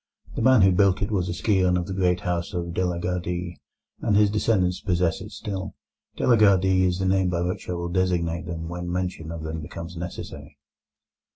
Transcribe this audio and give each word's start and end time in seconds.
The 0.35 0.41
man 0.41 0.63
who 0.63 0.71
built 0.71 1.03
it 1.03 1.11
was 1.11 1.29
a 1.29 1.33
scion 1.35 1.77
of 1.77 1.85
the 1.85 1.93
great 1.93 2.21
house 2.21 2.53
of 2.55 2.73
De 2.73 2.83
la 2.83 2.97
Gardie, 2.97 3.57
and 3.99 4.15
his 4.17 4.31
descendants 4.31 4.81
possess 4.81 5.21
it 5.21 5.29
still. 5.29 5.75
De 6.15 6.25
la 6.25 6.37
Gardie 6.37 6.85
is 6.85 6.97
the 6.97 7.05
name 7.05 7.29
by 7.29 7.41
which 7.43 7.69
I 7.69 7.73
will 7.73 7.87
designate 7.89 8.47
them 8.47 8.67
when 8.67 8.91
mention 8.91 9.29
of 9.31 9.43
them 9.43 9.61
becomes 9.61 9.95
necessary. 9.95 10.57